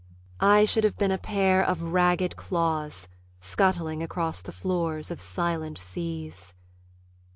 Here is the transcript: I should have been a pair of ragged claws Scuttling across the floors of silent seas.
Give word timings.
I 0.39 0.65
should 0.65 0.83
have 0.83 0.97
been 0.97 1.11
a 1.11 1.19
pair 1.19 1.61
of 1.63 1.93
ragged 1.93 2.35
claws 2.35 3.07
Scuttling 3.39 4.01
across 4.01 4.41
the 4.41 4.51
floors 4.51 5.11
of 5.11 5.21
silent 5.21 5.77
seas. 5.77 6.55